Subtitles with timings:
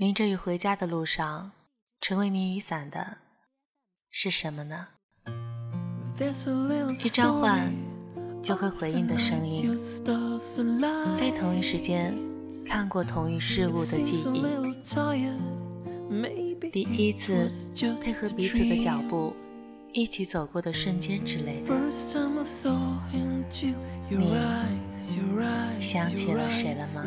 [0.00, 1.52] 淋着雨回家的路上，
[2.00, 3.18] 成为你雨伞的
[4.08, 4.88] 是什么呢？
[7.04, 7.70] 一召唤，
[8.42, 9.76] 就会回应的声音，
[11.14, 12.16] 在同一时间
[12.66, 14.42] 看过同一事物的记忆，
[16.70, 17.50] 第一次
[18.02, 19.36] 配合彼此的脚步，
[19.92, 21.78] 一起走过的瞬间之类的。
[24.08, 24.34] 你
[25.78, 27.06] 想起了谁了吗？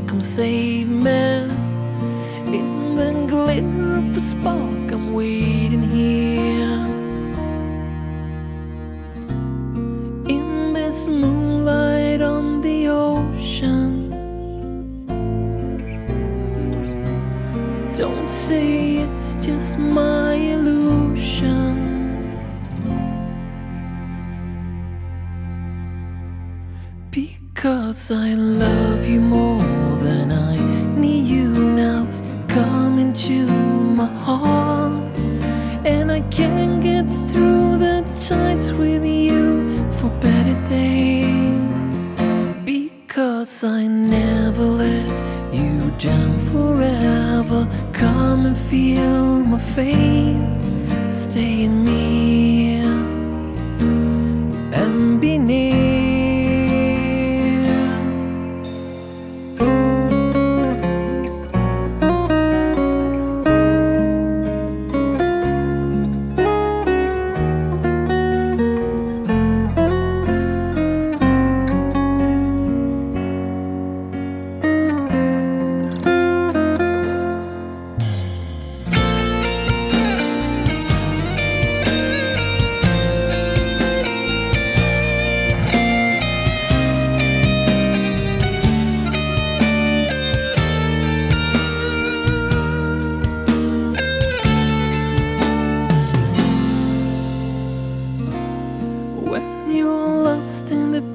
[0.21, 1.49] Save me.
[2.45, 6.77] In the glitter of the spark, I'm waiting here.
[10.29, 14.11] In this moonlight on the ocean.
[17.93, 21.75] Don't say it's just my illusion.
[27.09, 29.80] Because I love you more
[31.01, 32.07] Need you now
[32.47, 35.17] come into my heart.
[35.83, 41.93] And I can't get through the tides with you for better days.
[42.63, 45.13] Because I never let
[45.51, 47.67] you down forever.
[47.93, 50.53] Come and feel my faith.
[51.11, 53.10] Stay in me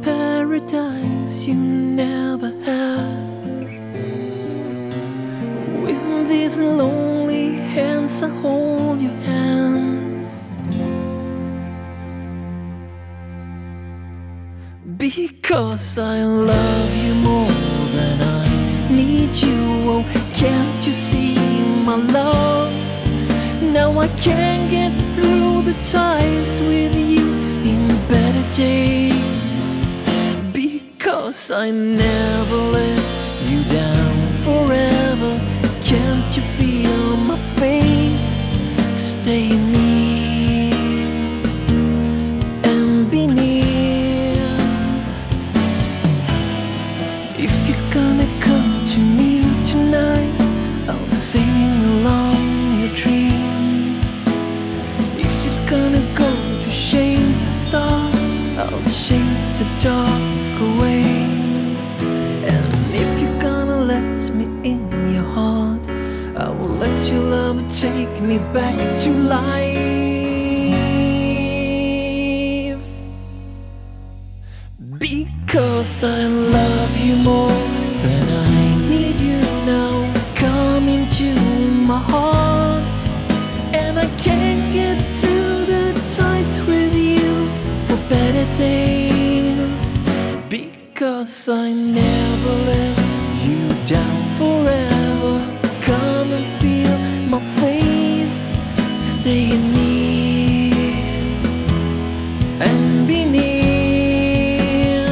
[0.07, 3.69] paradise you never had.
[5.85, 10.31] With these lonely hands, I hold your hands.
[14.97, 17.61] Because I love you more
[17.97, 18.47] than I
[18.91, 19.61] need you.
[19.93, 20.05] Oh,
[20.35, 21.35] can't you see
[21.85, 22.73] my love?
[23.63, 26.26] Now I can't get through the times
[31.51, 33.05] I never let
[33.49, 35.41] you down forever.
[35.81, 38.19] Can't you feel my faith?
[38.93, 40.73] Stay me
[42.65, 44.57] and be near.
[47.39, 50.34] If you're gonna come to me tonight,
[50.89, 54.01] I'll sing along your dream.
[55.17, 56.28] If you're gonna go
[56.61, 58.11] to the star,
[58.59, 60.06] I'll chase the dark
[67.81, 69.77] take me back to life.
[74.99, 77.86] Because I love you more
[102.61, 105.07] and be near.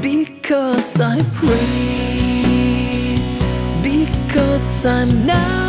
[0.00, 3.18] Because I pray,
[3.82, 5.63] because I'm not.